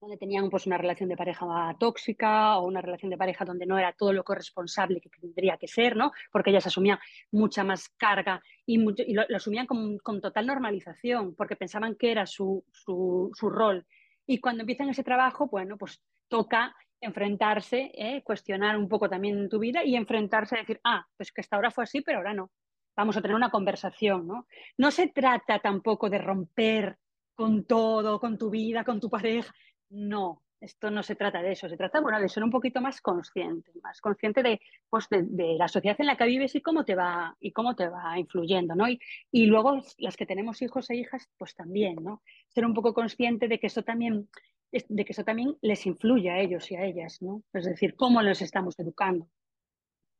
[0.01, 3.77] donde tenían pues una relación de pareja tóxica o una relación de pareja donde no
[3.77, 6.11] era todo lo corresponsable que tendría que ser, ¿no?
[6.31, 6.97] Porque ellas asumían
[7.31, 8.77] mucha más carga y,
[9.13, 13.85] lo, asumían con, total normalización porque pensaban que era su, su, rol.
[14.25, 18.23] Y cuando empiezan ese trabajo, bueno, pues toca enfrentarse, ¿eh?
[18.23, 21.69] cuestionar un poco también tu vida y enfrentarse a decir, ah, pues que hasta ahora
[21.69, 22.51] fue así, pero ahora no
[22.95, 24.47] vamos a tener una conversación, ¿no?
[24.77, 26.97] No se trata tampoco de romper
[27.33, 29.53] con todo, con tu vida, con tu pareja.
[29.91, 33.01] No, esto no se trata de eso, se trata bueno, de ser un poquito más
[33.01, 36.95] consciente, más consciente de, pues, de, la sociedad en la que vives y cómo te
[36.95, 38.87] va, y cómo te va influyendo, ¿no?
[38.87, 38.99] Y,
[39.31, 42.21] y, luego las que tenemos hijos e hijas, pues también, ¿no?
[42.47, 44.29] Ser un poco consciente de que eso también,
[44.71, 47.43] de que eso también les influye a ellos y a ellas, ¿no?
[47.53, 49.27] Es decir, cómo los estamos educando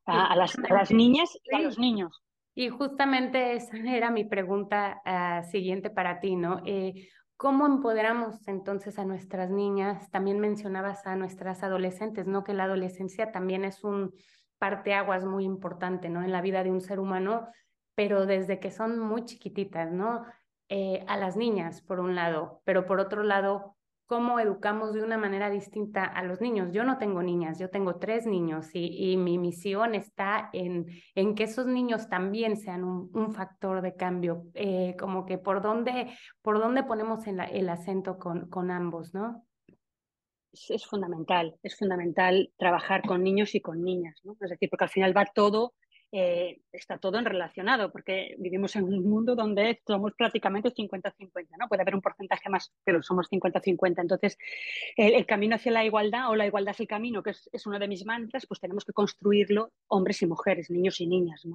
[0.05, 2.21] a, las, a las niñas y a los niños.
[2.53, 6.61] Y justamente esa era mi pregunta ah, siguiente para ti, ¿no?
[6.65, 7.07] Eh,
[7.41, 10.11] ¿Cómo empoderamos entonces a nuestras niñas?
[10.11, 12.43] También mencionabas a nuestras adolescentes, ¿no?
[12.43, 14.13] Que la adolescencia también es un
[14.59, 16.21] parteaguas muy importante, ¿no?
[16.21, 17.47] En la vida de un ser humano,
[17.95, 20.23] pero desde que son muy chiquititas, ¿no?
[20.69, 23.75] Eh, a las niñas, por un lado, pero por otro lado,
[24.11, 26.73] cómo educamos de una manera distinta a los niños.
[26.73, 31.43] Yo no tengo niñas, yo tengo tres niños y, mi misión está en, en, que
[31.45, 36.83] esos niños también sean un, factor de cambio, eh, como que por dónde, por dónde
[36.83, 39.45] ponemos el acento con, con ambos, ¿no?
[40.51, 44.35] Es, fundamental, es fundamental trabajar con niños y con niñas, ¿no?
[44.41, 45.73] Es decir, porque al final va todo
[46.13, 51.69] eh, está todo en relacionado, porque vivimos en un mundo donde somos prácticamente 50-50, ¿no?
[51.69, 54.01] Puede haber un porcentaje más, pero somos 50-50.
[54.01, 54.37] Entonces,
[54.97, 57.87] el, camino hacia la igualdad o la igualdad es el camino, que es, uno de
[57.87, 61.47] mis mantras, pues tenemos que construirlo hombres y mujeres, niños y niñas.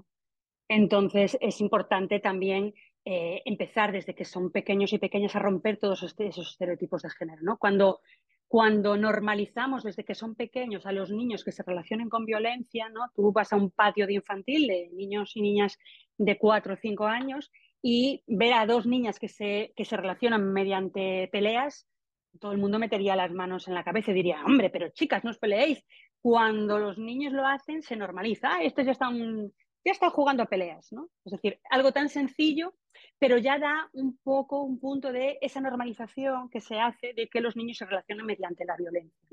[0.68, 2.72] Entonces, es importante también
[3.04, 7.42] eh, empezar desde que son pequeños y pequeñas a romper todos esos estereotipos de género,
[7.42, 7.58] ¿no?
[7.58, 8.00] Cuando
[8.48, 13.10] cuando normalizamos desde que son pequeños a los niños que se relacionen con violencia, ¿no?
[13.14, 15.78] Tú vas a un patio de infantil de niños y niñas
[16.16, 17.50] de 4 o 5 años
[17.82, 21.86] y ver a dos niñas que se, que se relacionan mediante peleas,
[22.40, 25.30] todo el mundo metería las manos en la cabeza y diría, hombre, pero chicas, no
[25.30, 25.84] os peleéis.
[26.20, 29.52] Cuando los niños lo hacen, se normaliza, ah, estos ya están,
[29.86, 31.08] ya están jugando a peleas, ¿no?
[31.24, 32.74] Es decir, algo tan sencillo
[33.18, 37.40] pero ya da un poco un punto de esa normalización que se hace de que
[37.40, 39.28] los niños se relacionan mediante la violencia.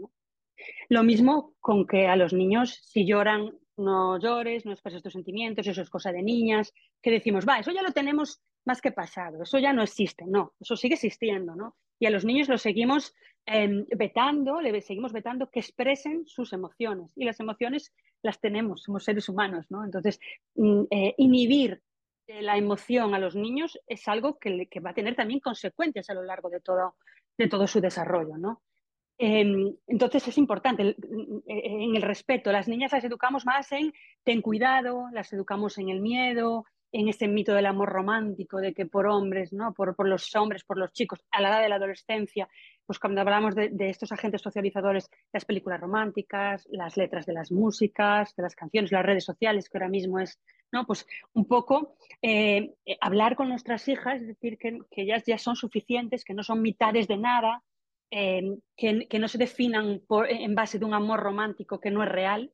[0.89, 5.67] Lo mismo con que a los niños, si lloran, no llores, no expreses tus sentimientos,
[5.67, 9.43] eso es cosa de niñas, que decimos, va, eso ya lo tenemos más que pasado,
[9.43, 11.75] eso ya no existe, no, eso sigue existiendo, ¿no?
[11.99, 13.13] Y a los niños los seguimos
[13.45, 19.03] eh, vetando, le seguimos vetando que expresen sus emociones, y las emociones las tenemos, somos
[19.03, 19.83] seres humanos, ¿no?
[19.83, 20.19] Entonces,
[20.55, 21.81] mm, eh, inhibir
[22.27, 26.23] la emoción a los niños es algo que, va a tener también consecuencias a lo
[26.23, 26.95] largo de todo,
[27.37, 28.61] de todo su desarrollo, ¿no?
[29.17, 30.95] Em, entonces es importante
[31.45, 32.51] en el respeto.
[32.51, 37.27] Las niñas las educamos más en ten cuidado, las educamos en el miedo, en ese
[37.27, 39.73] mito del amor romántico, de que por hombres, ¿no?
[39.73, 42.47] por, por los hombres, por los chicos, a la edad de la adolescencia,
[42.85, 48.35] pues cuando hablamos de, estos agentes socializadores, las películas románticas, las letras de las músicas,
[48.35, 50.39] de las canciones, las redes sociales, que ahora mismo es,
[50.71, 50.85] ¿no?
[50.85, 56.23] Pues un poco eh, hablar con nuestras hijas, es decir, que, ellas ya son suficientes,
[56.23, 57.63] que no son mitades de nada,
[58.11, 62.03] eh, que, que, no se definan por, en base de un amor romántico que no
[62.03, 62.51] es real,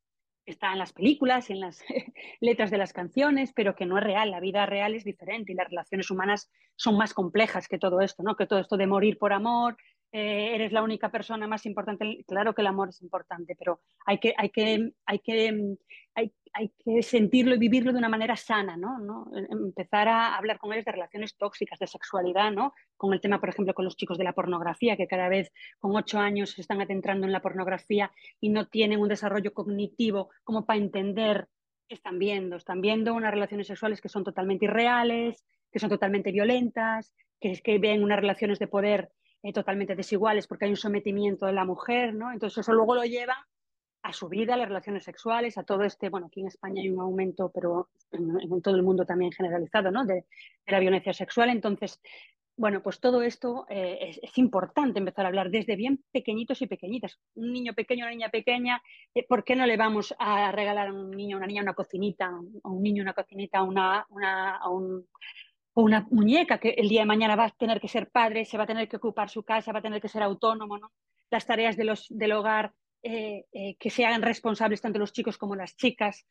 [0.52, 1.84] está en las películas y en las
[2.42, 4.32] letras de las canciones, pero que no es real.
[4.32, 8.24] La vida real es diferente y las relaciones humanas son más complejas que todo esto,
[8.24, 8.36] ¿no?
[8.36, 9.78] Que todo esto de morir por amor,
[10.12, 12.24] eh, eres la única persona más importante.
[12.28, 15.76] Claro que el amor es importante, pero hay que, hay que, hay que,
[16.16, 19.00] hay, hay que sentirlo y vivirlo de una manera sana, ¿no?
[19.00, 19.30] ¿no?
[19.50, 22.74] Empezar a hablar con ellos de relaciones tóxicas, de sexualidad, ¿no?
[22.98, 25.96] Con el tema, por ejemplo, con los chicos de la pornografía, que cada vez con
[25.96, 30.66] ocho años se están adentrando en la pornografía y no tienen un desarrollo cognitivo como
[30.66, 31.48] para entender
[31.88, 32.56] qué están viendo.
[32.56, 37.62] Están viendo unas relaciones sexuales que son totalmente irreales, que son totalmente violentas, que es
[37.62, 39.12] que ven unas relaciones de poder
[39.44, 42.32] eh, totalmente desiguales porque hay un sometimiento de la mujer, ¿no?
[42.32, 43.48] Entonces eso luego lo lleva
[44.10, 46.90] a su vida, a las relaciones sexuales, a todo este, bueno, aquí en España hay
[46.90, 50.06] un aumento, pero en, todo el mundo también generalizado, ¿no?
[50.06, 50.26] De,
[50.66, 51.50] la violencia sexual.
[51.50, 52.02] Entonces,
[52.58, 57.20] bueno, pues todo esto eh, es, importante empezar a hablar desde bien pequeñitos y pequeñitas.
[57.36, 58.82] Un niño pequeño, una niña pequeña,
[59.16, 62.28] eh, ¿por qué no le vamos a regalar a un niño, una niña una cocinita,
[62.28, 64.60] a un niño una cocinita, una, una,
[65.74, 68.66] una muñeca que el día de mañana va a tener que ser padre, se va
[68.66, 70.92] a tener que ocupar su casa, va a tener que ser autónomo, ¿no?
[71.32, 75.38] Las tareas de los, del hogar, eh, eh, que se hagan responsables tanto los chicos
[75.38, 76.26] como las chicas.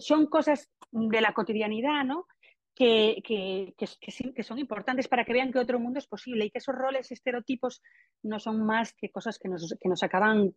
[0.00, 2.26] Son cosas de la cotidianidad, ¿no?
[2.74, 3.86] Que, que, que,
[4.34, 7.12] que, son importantes para que vean que otro mundo es posible y que esos roles,
[7.12, 7.80] estereotipos,
[8.24, 10.52] no son más que cosas que nos, nos acaban,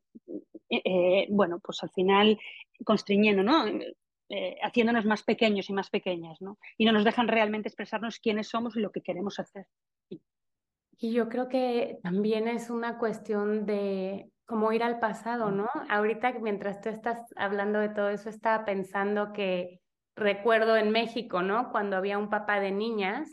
[0.69, 2.39] eh, eh bueno, pues al final
[2.83, 3.65] constriñendo, ¿no?
[4.29, 6.57] eh, haciéndonos más pequeños y más pequeñas, ¿no?
[6.77, 9.67] Y no nos dejan realmente expresarnos quiénes somos y lo que queremos hacer.
[10.99, 15.69] Y yo creo que también es una cuestión de cómo ir al pasado, ¿no?
[15.89, 19.81] Ahorita mientras tú estás hablando de todo eso, estaba pensando que
[20.15, 21.69] recuerdo en México, ¿no?
[21.69, 23.29] Cuando había un papá de niñas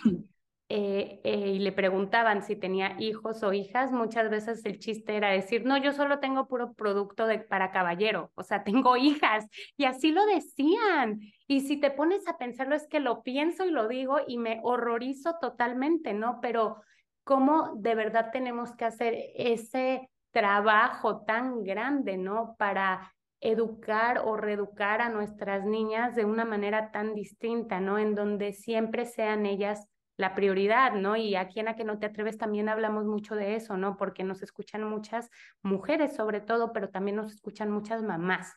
[0.68, 5.30] eh, eh, y le preguntaban si tenía hijos o hijas, muchas veces el chiste era
[5.30, 9.46] decir, no, yo solo tengo puro producto de, para caballero, o sea, tengo hijas,
[9.76, 11.20] y así lo decían.
[11.46, 14.60] Y si te pones a pensarlo, es que lo pienso y lo digo y me
[14.64, 16.40] horrorizo totalmente, ¿no?
[16.42, 16.82] Pero
[17.22, 22.56] cómo de verdad tenemos que hacer ese trabajo tan grande, ¿no?
[22.58, 27.98] Para educar o reeducar a nuestras niñas de una manera tan distinta, ¿no?
[27.98, 31.16] En donde siempre sean ellas la prioridad, ¿no?
[31.16, 33.96] Y aquí en A que no te atreves también hablamos mucho de eso, ¿no?
[33.96, 35.30] Porque nos escuchan muchas
[35.62, 38.54] mujeres sobre todo, pero también nos escuchan muchas mamás.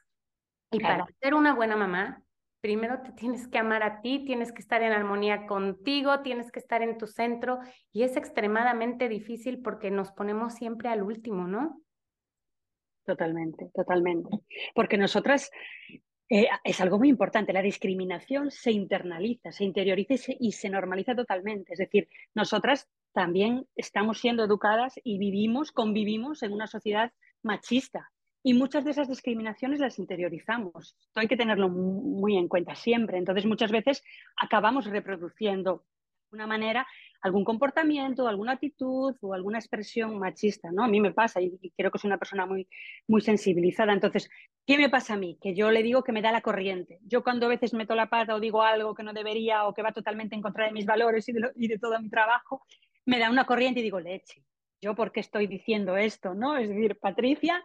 [0.72, 1.06] Y claro.
[1.06, 2.24] para ser una buena mamá,
[2.68, 6.60] primero te tienes que amar a ti, tienes que estar en armonía contigo, tienes que
[6.60, 7.60] estar en tu centro
[7.94, 11.82] y es extremadamente difícil porque nos ponemos siempre al último, ¿no?
[13.06, 14.28] Totalmente, totalmente.
[14.76, 15.50] Porque nosotras
[16.30, 17.54] eh, es algo muy importante.
[17.54, 21.72] La discriminación se internaliza, se interioriza y se, y se, normaliza totalmente.
[21.72, 28.12] Es decir, nosotras también estamos siendo educadas y vivimos, convivimos en una sociedad machista.
[28.44, 30.96] Y muchas de esas discriminaciones las interiorizamos.
[31.00, 33.18] Esto hay que tenerlo muy en cuenta siempre.
[33.18, 34.04] Entonces, muchas veces
[34.38, 35.86] acabamos reproduciendo
[36.30, 36.88] de una manera
[37.22, 40.84] algún comportamiento, alguna actitud o alguna expresión machista, ¿no?
[40.84, 42.68] A mí me pasa y creo que soy una persona muy,
[43.08, 43.94] muy sensibilizada.
[43.94, 44.30] Entonces,
[44.66, 45.38] ¿qué me pasa a mí?
[45.42, 47.00] Que yo le digo que me da la corriente.
[47.04, 49.82] Yo cuando a veces meto la pata o digo algo que no debería o que
[49.82, 52.64] va totalmente en contra de mis valores y de, lo, y de todo mi trabajo,
[53.06, 54.44] me da una corriente y digo, leche,
[54.82, 56.34] ¿yo por qué estoy diciendo esto?
[56.34, 56.58] ¿no?
[56.58, 57.64] Es decir, Patricia,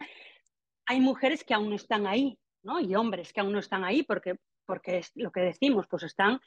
[0.93, 2.81] hay mujeres que aún no están ahí, ¿no?
[2.81, 6.41] Y hombres que aún no están ahí porque porque es lo que decimos, pues están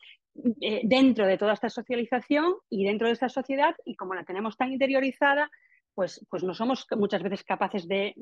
[0.62, 4.55] eh, dentro de toda esta socialización y dentro de esta sociedad y como la tenemos
[4.55, 5.51] tan interiorizada,
[5.93, 8.13] pues, pues no somos muchas veces capaces de,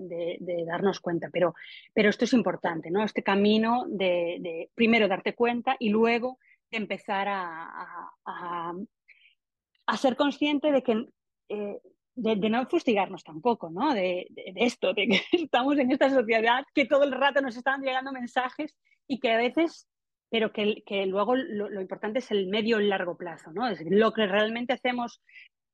[0.66, 1.30] darnos cuenta.
[1.32, 1.54] Pero,
[1.94, 3.04] pero, esto es importante, ¿no?
[3.04, 6.40] Este camino de, primero darte cuenta y luego
[6.72, 8.12] empezar a,
[9.86, 11.06] a ser consciente de que
[11.50, 11.80] eh,
[12.16, 13.94] de, no fustigarnos tampoco, ¿no?
[13.94, 17.82] De, de, esto, de que estamos en esta sociedad, que todo el rato nos están
[17.82, 18.76] llegando mensajes
[19.08, 19.88] y que a veces,
[20.30, 23.68] pero que, que luego lo, importante es el medio y largo plazo, ¿no?
[23.68, 25.22] Es lo que realmente hacemos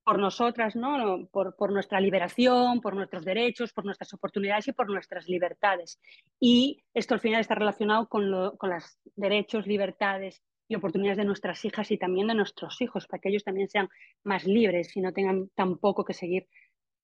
[0.03, 1.27] por nosotras, ¿no?
[1.31, 5.99] Por, por, nuestra liberación, por nuestros derechos, por nuestras oportunidades y por nuestras libertades.
[6.39, 11.65] Y esto al final está relacionado con, con los derechos, libertades y oportunidades de nuestras
[11.65, 13.89] hijas y también de nuestros hijos, para que ellos también sean
[14.23, 16.47] más libres y no tengan tampoco que seguir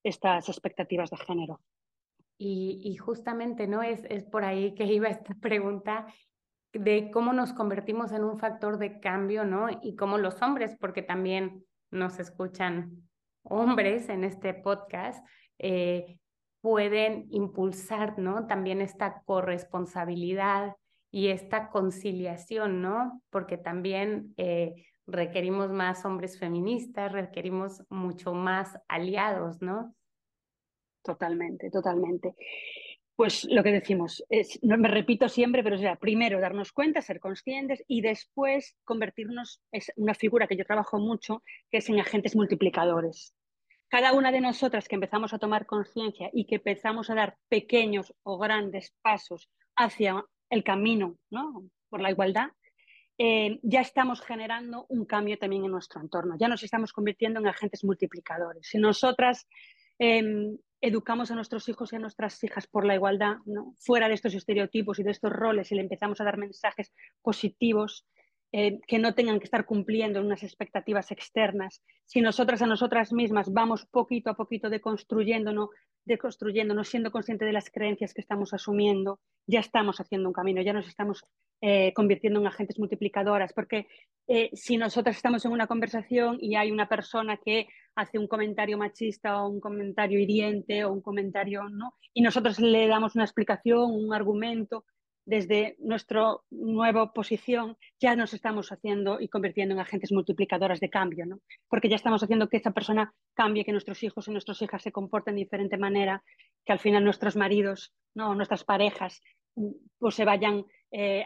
[0.04, 1.60] estas expectativas de género.
[2.38, 3.82] Y, y justamente, ¿no?
[3.82, 6.06] Es, es por ahí que iba esta pregunta
[6.74, 9.68] de cómo nos convertimos en un factor de cambio, ¿no?
[9.82, 13.10] Y cómo los hombres, porque también nos escuchan
[13.42, 15.26] hombres en este podcast,
[15.58, 16.20] eh,
[16.62, 18.46] pueden impulsar, ¿no?
[18.46, 20.76] También esta corresponsabilidad
[21.16, 23.22] y esta conciliación, ¿no?
[23.30, 29.96] Porque también eh, requerimos más hombres feministas, requerimos mucho más aliados, ¿no?
[31.02, 32.36] Totalmente, totalmente.
[33.16, 37.22] Pues lo que decimos, es, no me repito siempre, pero sea, primero darnos cuenta, ser
[37.22, 42.36] conscientes y después convertirnos, es una figura que yo trabajo mucho, que es en agentes
[42.36, 43.34] multiplicadores.
[43.88, 48.14] Cada una de nosotras que empezamos a tomar conciencia y que empezamos a dar pequeños
[48.24, 51.64] o grandes pasos hacia el camino ¿no?
[51.90, 52.50] por la igualdad,
[53.18, 57.48] eh, ya estamos generando un cambio también en nuestro entorno, ya nos estamos convirtiendo en
[57.48, 58.68] agentes multiplicadores.
[58.68, 59.48] Si nosotras
[59.98, 63.38] em, educamos a nuestros hijos y a nuestras hijas por la igualdad,
[63.80, 68.06] fuera de estos estereotipos y de estos roles, y le empezamos a dar mensajes positivos,
[68.52, 71.84] eh, que no tengan que estar cumpliendo unas expectativas externas.
[72.06, 75.70] Si nosotras a nosotras mismas vamos poquito a poquito deconstruyéndonos,
[76.06, 80.74] deconstruyéndonos, siendo conscientes de las creencias que estamos asumiendo, ya estamos haciendo un camino, ya
[80.74, 81.26] nos estamos
[81.62, 83.88] eh, convirtiendo en agentes multiplicadoras, porque
[84.28, 88.78] eh, si nosotras estamos en una conversación y hay una persona que hace un comentario
[88.78, 91.96] machista o un comentario hiriente o un comentario, ¿no?
[92.14, 94.86] Y nosotros le damos una explicación, un argumento,
[95.26, 101.26] desde nuestra nueva posición ya nos estamos haciendo y convirtiendo en agentes multiplicadoras de cambio,
[101.26, 101.40] ¿no?
[101.68, 104.92] porque ya estamos haciendo que esa persona cambie, que nuestros hijos y nuestras hijas se
[104.92, 106.24] comporten de diferente manera,
[106.64, 108.36] que al final nuestros maridos, ¿no?
[108.36, 109.22] nuestras parejas,
[109.98, 111.26] pues se vayan, eh,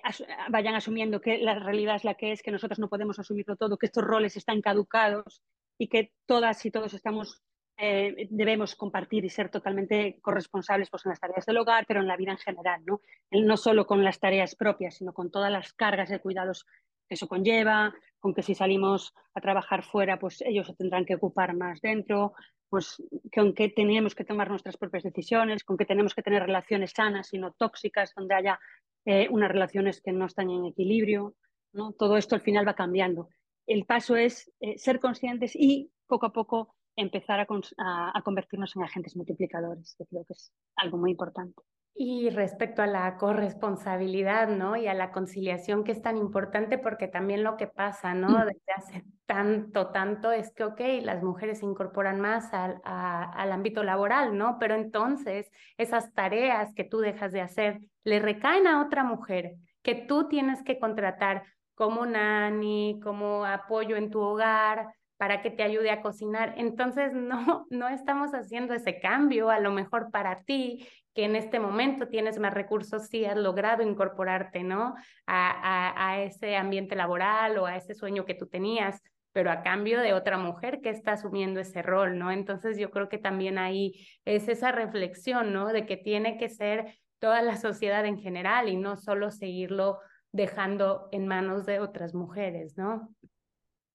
[0.49, 3.77] vayan asumiendo que la realidad es la que es, que nosotros no podemos asumirlo todo,
[3.77, 5.43] que estos roles están caducados
[5.77, 7.41] y que todas y todos estamos
[7.81, 12.07] eh, debemos compartir y ser totalmente corresponsables pues, en las tareas del hogar, pero en
[12.07, 13.01] la vida en general, ¿no?
[13.31, 16.65] no solo con las tareas propias, sino con todas las cargas de cuidados
[17.07, 21.15] que eso conlleva, con que si salimos a trabajar fuera, pues ellos se tendrán que
[21.15, 22.33] ocupar más dentro,
[22.69, 23.01] pues
[23.33, 27.33] con que tenemos que tomar nuestras propias decisiones, con que tenemos que tener relaciones sanas
[27.33, 28.59] y no tóxicas, donde haya
[29.05, 31.35] eh, unas relaciones que no están en equilibrio,
[31.73, 31.93] ¿no?
[31.93, 33.29] Todo esto al final va cambiando.
[33.65, 39.15] El paso es eh, ser conscientes y poco a poco empezar a, convertirnos en agentes
[39.15, 41.62] multiplicadores, que creo que es algo muy importante.
[41.95, 44.77] Y respecto a la corresponsabilidad, ¿no?
[44.77, 48.29] Y a la conciliación que es tan importante porque también lo que pasa, ¿no?
[48.29, 48.47] Mm.
[48.47, 53.83] Desde hace tanto, tanto es que, ok, las mujeres se incorporan más al, al ámbito
[53.83, 54.57] laboral, ¿no?
[54.59, 59.95] Pero entonces esas tareas que tú dejas de hacer le recaen a otra mujer que
[59.95, 61.43] tú tienes que contratar
[61.75, 66.53] como nani, como apoyo en tu hogar, para que te ayude a cocinar.
[66.55, 71.60] Entonces, no, no estamos haciendo ese cambio, a lo mejor para ti, que en este
[71.60, 74.95] momento tienes más recursos, sí has logrado incorporarte, ¿no?
[75.27, 79.01] A, a, ese ambiente laboral o a ese sueño que tú tenías,
[79.34, 82.32] pero a cambio de otra mujer que está asumiendo ese rol, ¿no?
[82.32, 85.67] Entonces, yo creo que también ahí es esa reflexión, ¿no?
[85.67, 89.99] De que tiene que ser toda la sociedad en general y no solo seguirlo
[90.32, 93.10] dejando en manos de otras mujeres, ¿no?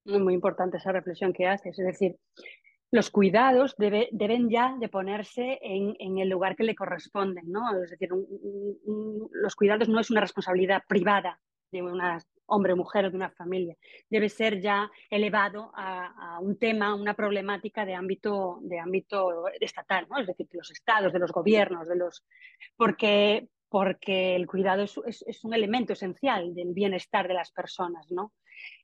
[0.05, 1.79] Muy importante esa reflexión que haces.
[1.79, 2.17] Es decir,
[2.91, 7.83] los cuidados deben ya de ponerse en, el lugar que le corresponden, ¿no?
[7.83, 8.11] Es decir,
[9.33, 11.41] los cuidados no es una responsabilidad privada
[11.73, 13.77] de una hombre mujer o de una familia.
[14.09, 20.19] Debe ser ya elevado a, un tema, una problemática de ámbito, de ámbito estatal, ¿no?
[20.19, 22.25] Es decir, de los estados, de los gobiernos, de los...
[22.77, 28.33] Porque, porque el cuidado es, un elemento esencial del bienestar de las personas, ¿no?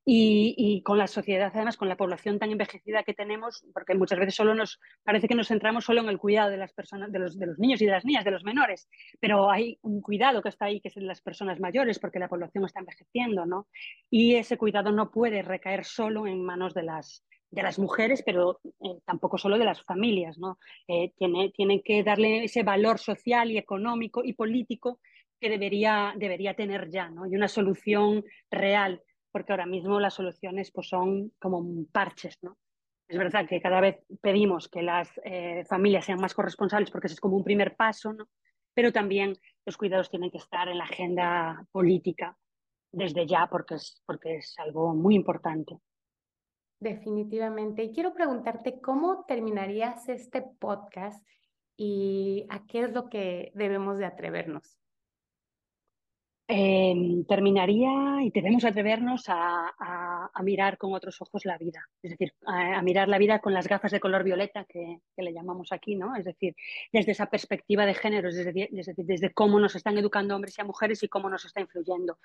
[0.04, 4.34] Y, con la sociedad, además, con la población tan envejecida que tenemos, porque muchas veces
[4.34, 7.38] solo nos parece que nos centramos solo en el cuidado de las personas, de los,
[7.38, 8.88] de los niños y de las niñas, de los menores,
[9.20, 12.28] pero hay un cuidado que está ahí, que es de las personas mayores, porque la
[12.28, 13.68] población está envejeciendo, ¿no?
[14.10, 18.60] Y ese cuidado no puede recaer solo en manos de las, de las mujeres, pero
[18.64, 20.58] eh, tampoco solo de las familias, ¿no?
[20.86, 25.00] Eh, tiene, tiene que darle ese valor social y económico y político
[25.40, 27.26] que debería, debería tener ya, ¿no?
[27.26, 32.56] Y una solución real porque ahora mismo las soluciones pues, son como parches, ¿no?
[33.08, 37.14] Es verdad que cada vez pedimos que las eh, familias sean más corresponsables porque ese
[37.14, 38.28] es como un primer paso, ¿no?
[38.72, 39.36] Pero también
[39.66, 42.36] los cuidados tienen que estar en la agenda política
[42.92, 45.80] desde ya porque es, porque es algo muy importante.
[46.80, 47.84] Definitivamente.
[47.84, 51.22] Y quiero preguntarte, ¿cómo terminarías este podcast
[51.76, 54.79] y a qué es lo que debemos de atrevernos?
[56.52, 59.70] Em, terminaría y debemos atrevernos a,
[60.42, 63.92] mirar con otros ojos la vida, es decir, a, mirar la vida con las gafas
[63.92, 66.16] de color violeta que, le llamamos aquí, ¿no?
[66.16, 66.56] Es decir,
[66.92, 71.00] desde esa perspectiva de género, desde, desde, cómo nos están educando hombres y a mujeres
[71.04, 72.18] y cómo nos está influyendo.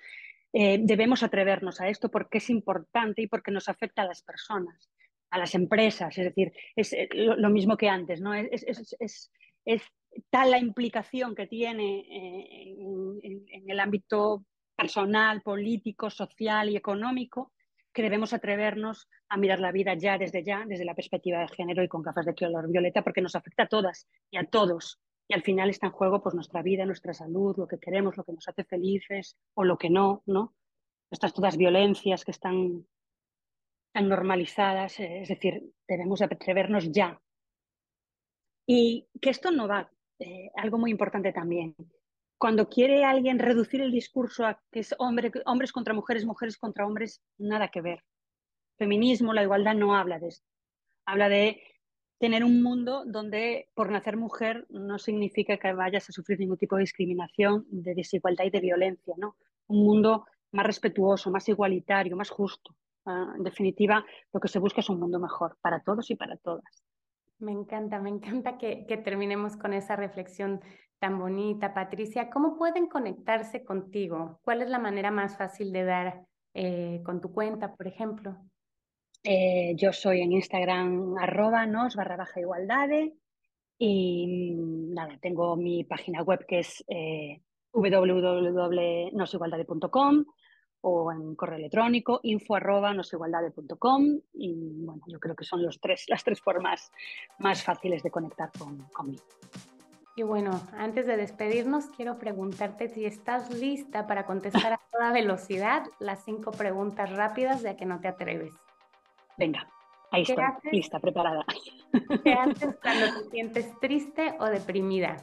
[0.52, 4.90] Eh, debemos atrevernos a esto porque es importante y porque nos afecta a las personas,
[5.30, 8.34] a las empresas, es decir, es eh, lo, mismo que antes, ¿no?
[8.34, 9.30] es,
[9.66, 9.82] es
[10.30, 12.76] tal la implicación que tiene eh,
[13.24, 14.46] en, el ámbito
[14.76, 17.52] personal, político, social y económico,
[17.94, 21.84] que debemos atrevernos a mirar la vida ya desde ya, desde la perspectiva de género
[21.84, 25.00] y con gafas de color violeta, porque nos afecta a todas y a todos.
[25.28, 28.24] Y al final está en juego pues, nuestra vida, nuestra salud, lo que queremos, lo
[28.24, 30.54] que nos hace felices o lo que no, ¿no?
[31.10, 32.86] Estas todas violencias que están
[33.94, 37.22] tan normalizadas, eh, es decir, debemos atrevernos ya.
[38.68, 39.90] Y que esto no va,
[40.20, 41.76] eh, algo muy importante también,
[42.38, 46.86] cuando quiere alguien reducir el discurso a que es hombre, hombres contra mujeres, mujeres contra
[46.86, 48.04] hombres, nada que ver.
[48.78, 50.48] Feminismo, la igualdad no habla de esto.
[51.06, 51.62] Habla de
[52.20, 56.76] tener un mundo donde por nacer mujer no significa que vayas a sufrir ningún tipo
[56.76, 59.38] de discriminación, de desigualdad y de violencia, ¿no?
[59.68, 62.76] Un mundo más respetuoso, más igualitario, más justo.
[63.06, 66.38] Ah, en definitiva, lo que se busca es un mundo mejor para todos y para
[66.38, 66.85] todas.
[67.40, 70.62] Me encanta, me encanta que, que terminemos con esa reflexión
[71.00, 72.30] tan bonita, Patricia.
[72.30, 74.40] ¿Cómo pueden conectarse contigo?
[74.44, 78.38] ¿Cuál es la manera más fácil de dar eh, con tu cuenta, por ejemplo?
[79.24, 83.12] Eh, yo soy en Instagram arroba nos barra baja igualdades
[83.78, 87.42] y mm, nada, tengo mi página web que es eh,
[87.74, 90.26] www.nosigualdade.com
[90.88, 94.54] o en correo electrónico info arroba nosigualdade.com y
[94.86, 96.92] bueno, yo creo que son los tres, las tres formas
[97.40, 99.24] más fáciles de conectar con, conmigo.
[100.16, 105.88] Y bueno, antes de despedirnos, quiero preguntarte si estás lista para contestar a toda velocidad
[106.00, 108.54] las cinco preguntas rápidas de que no te atreves.
[109.38, 109.68] Venga,
[110.12, 111.44] ahí estoy, lista, preparada.
[112.24, 115.18] ¿Qué haces cuando te sientes triste o deprimida?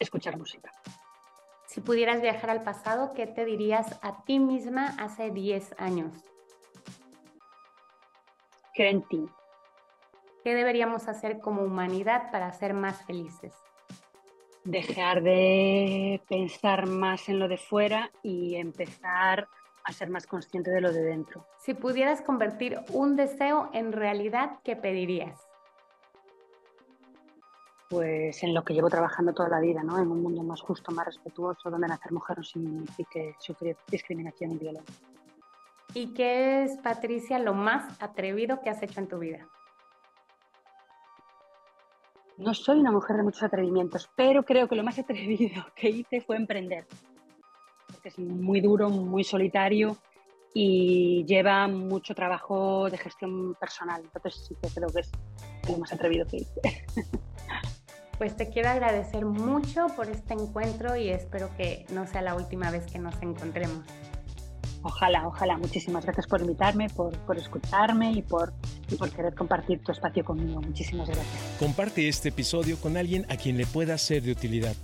[0.00, 0.72] Escuchar música.
[1.78, 6.12] Si pudieras viajar al pasado, ¿qué te dirías a ti misma hace 10 años?
[8.74, 9.28] Creo en ti.
[10.42, 13.54] ¿Qué deberíamos hacer como humanidad para ser más felices?
[14.64, 19.46] Dejar de pensar más en lo de fuera y empezar
[19.84, 21.46] a ser más consciente de lo de dentro.
[21.60, 25.47] Si pudieras convertir un deseo en realidad, ¿qué pedirías?
[27.88, 29.98] Pues en lo que llevo trabajando toda la vida, ¿no?
[29.98, 34.58] En un mundo más justo, más respetuoso, donde nacer mujer no signifique sufrir discriminación y
[34.58, 34.94] violencia.
[35.94, 39.48] ¿Y qué es, Patricia, lo más atrevido que has hecho en tu vida?
[42.36, 46.20] No soy una mujer de muchos atrevimientos, pero creo que lo más atrevido que hice
[46.20, 46.86] fue emprender.
[47.90, 49.96] Porque es muy duro, muy solitario
[50.52, 54.02] y lleva mucho trabajo de gestión personal.
[54.04, 55.10] Entonces sí que creo que es
[55.68, 56.60] lo más atrevido que hice.
[58.18, 62.70] Pues te quiero agradecer mucho por este encuentro y espero que no sea la última
[62.70, 63.84] vez que nos encontremos.
[64.82, 65.56] Ojalá, ojalá.
[65.56, 68.52] Muchísimas gracias por invitarme, por, por escucharme y por,
[68.90, 70.60] y por querer compartir tu espacio conmigo.
[70.60, 71.28] Muchísimas gracias.
[71.58, 74.74] Comparte este episodio con alguien a quien le pueda ser de utilidad.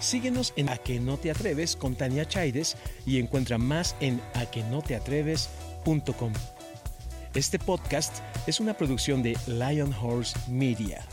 [0.00, 2.76] Síguenos en A que no te atreves con Tania Chaides
[3.06, 6.32] y encuentra más en aquenoteatreves.com.
[7.34, 11.06] Este podcast es una producción de Lion Horse Media.